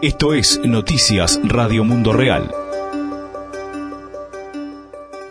[0.00, 2.54] Esto es Noticias Radio Mundo Real.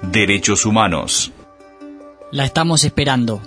[0.01, 1.31] Derechos Humanos.
[2.33, 3.41] La estamos esperando.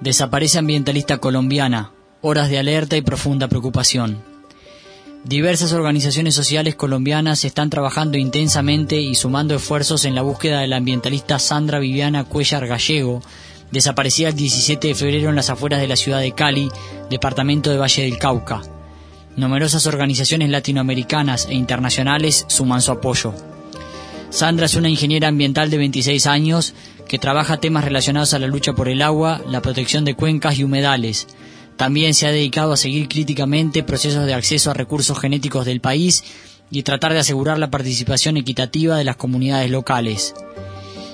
[0.00, 1.92] Desaparece ambientalista colombiana.
[2.20, 4.24] Horas de alerta y profunda preocupación.
[5.22, 10.78] Diversas organizaciones sociales colombianas están trabajando intensamente y sumando esfuerzos en la búsqueda de la
[10.78, 13.22] ambientalista Sandra Viviana Cuellar Gallego,
[13.70, 16.68] desaparecida el 17 de febrero en las afueras de la ciudad de Cali,
[17.08, 18.62] departamento de Valle del Cauca.
[19.36, 23.34] Numerosas organizaciones latinoamericanas e internacionales suman su apoyo.
[24.30, 26.74] Sandra es una ingeniera ambiental de 26 años
[27.08, 30.64] que trabaja temas relacionados a la lucha por el agua, la protección de cuencas y
[30.64, 31.26] humedales.
[31.76, 36.22] También se ha dedicado a seguir críticamente procesos de acceso a recursos genéticos del país
[36.70, 40.34] y tratar de asegurar la participación equitativa de las comunidades locales.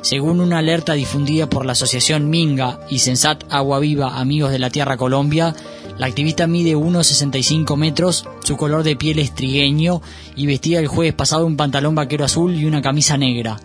[0.03, 4.71] Según una alerta difundida por la asociación Minga y Sensat Agua Viva Amigos de la
[4.71, 5.55] Tierra Colombia,
[5.99, 10.03] la activista mide 1,65 metros, su color de piel es trigueño
[10.35, 13.59] y vestía el jueves pasado un pantalón vaquero azul y una camisa negra.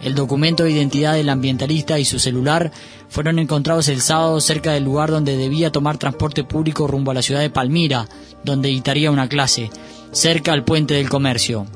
[0.00, 2.70] El documento de identidad del ambientalista y su celular
[3.08, 7.22] fueron encontrados el sábado cerca del lugar donde debía tomar transporte público rumbo a la
[7.22, 8.08] ciudad de Palmira,
[8.44, 9.70] donde dictaría una clase,
[10.12, 11.66] cerca al puente del comercio.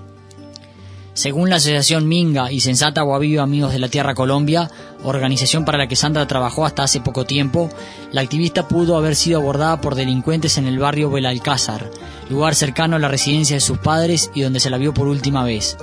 [1.20, 4.70] Según la Asociación Minga y Sensata Guaviva Amigos de la Tierra Colombia,
[5.02, 7.68] organización para la que Sandra trabajó hasta hace poco tiempo,
[8.10, 11.90] la activista pudo haber sido abordada por delincuentes en el barrio Belalcázar,
[12.30, 15.44] lugar cercano a la residencia de sus padres y donde se la vio por última
[15.44, 15.76] vez.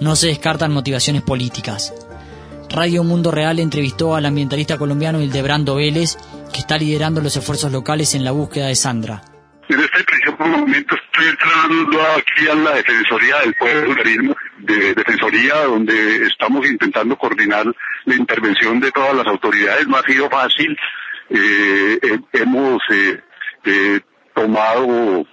[0.00, 1.92] No se descartan motivaciones políticas.
[2.70, 6.16] Radio Mundo Real entrevistó al ambientalista colombiano Hildebrando Vélez,
[6.50, 9.22] que está liderando los esfuerzos locales en la búsqueda de Sandra.
[10.38, 13.94] Preciso momento estoy entrando aquí a la Defensoría del Pueblo
[14.58, 17.66] de Defensoría, donde estamos intentando coordinar
[18.04, 19.86] la intervención de todas las autoridades.
[19.88, 20.76] No ha sido fácil.
[21.30, 21.98] Eh,
[22.32, 23.20] hemos eh,
[23.64, 24.00] eh,
[24.34, 25.26] tomado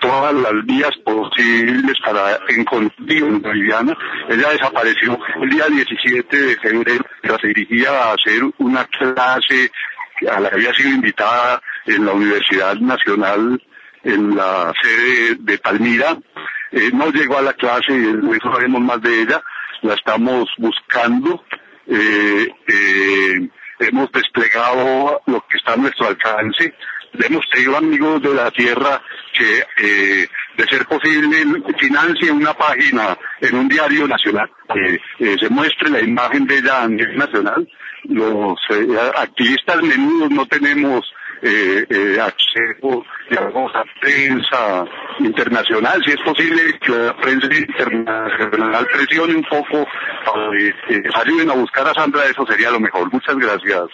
[0.00, 3.96] todas las vías posibles para encontrar a Viviana.
[4.28, 7.04] Ella desapareció el día 17 de febrero,
[7.40, 9.70] se dirigía a hacer una clase
[10.30, 13.60] a la que había sido invitada en la Universidad Nacional
[14.04, 16.16] en la sede de Palmira.
[16.72, 19.42] Eh, no llegó a la clase no sabemos más de ella.
[19.82, 21.44] La estamos buscando.
[21.86, 23.48] Eh, eh,
[23.80, 26.74] hemos desplegado lo que está a nuestro alcance.
[27.14, 29.02] hemos tenido amigos de la tierra
[29.32, 31.44] que, de ser posible,
[31.78, 36.88] financien una página en un diario nacional que se muestre la imagen de ella a
[36.88, 37.68] nivel nacional.
[38.04, 38.58] Los
[39.16, 41.12] activistas menudos no tenemos
[41.42, 44.84] eh, eh, acceso digamos, a prensa
[45.20, 51.54] internacional, si es posible que la prensa internacional presione un poco, eh, eh, ayuden a
[51.54, 53.10] buscar a Sandra, eso sería lo mejor.
[53.12, 53.88] Muchas gracias.